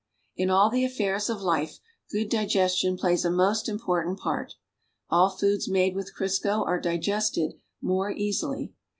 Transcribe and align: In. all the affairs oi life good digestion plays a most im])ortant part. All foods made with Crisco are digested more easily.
In. 0.35 0.49
all 0.49 0.71
the 0.71 0.83
affairs 0.83 1.29
oi 1.29 1.35
life 1.35 1.79
good 2.11 2.27
digestion 2.31 2.97
plays 2.97 3.23
a 3.23 3.29
most 3.29 3.67
im])ortant 3.67 4.17
part. 4.17 4.55
All 5.11 5.29
foods 5.29 5.69
made 5.69 5.93
with 5.95 6.15
Crisco 6.17 6.65
are 6.65 6.79
digested 6.81 7.53
more 7.83 8.09
easily. 8.09 8.73